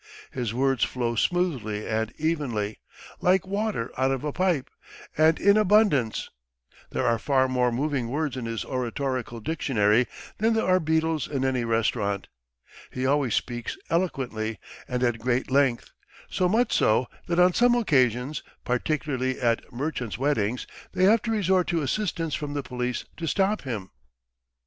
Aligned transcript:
His 0.31 0.51
words 0.51 0.83
flow 0.83 1.13
smoothly 1.13 1.87
and 1.87 2.11
evenly, 2.17 2.79
like 3.19 3.45
water 3.45 3.91
out 3.99 4.09
of 4.09 4.23
a 4.23 4.33
pipe, 4.33 4.67
and 5.15 5.39
in 5.39 5.57
abundance; 5.57 6.31
there 6.89 7.05
are 7.05 7.19
far 7.19 7.47
more 7.47 7.71
moving 7.71 8.07
words 8.09 8.35
in 8.35 8.45
his 8.45 8.65
oratorical 8.65 9.39
dictionary 9.41 10.07
than 10.39 10.55
there 10.55 10.65
are 10.65 10.79
beetles 10.79 11.27
in 11.27 11.45
any 11.45 11.63
restaurant. 11.65 12.29
He 12.89 13.05
always 13.05 13.35
speaks 13.35 13.77
eloquently 13.91 14.57
and 14.87 15.03
at 15.03 15.19
great 15.19 15.51
length, 15.51 15.91
so 16.31 16.49
much 16.49 16.73
so 16.73 17.05
that 17.27 17.37
on 17.37 17.53
some 17.53 17.75
occasions, 17.75 18.41
particularly 18.65 19.39
at 19.39 19.71
merchants' 19.71 20.17
weddings, 20.17 20.65
they 20.93 21.03
have 21.03 21.21
to 21.21 21.31
resort 21.31 21.67
to 21.67 21.83
assistance 21.83 22.33
from 22.33 22.55
the 22.55 22.63
police 22.63 23.05
to 23.17 23.27
stop 23.27 23.61
him. 23.65 23.91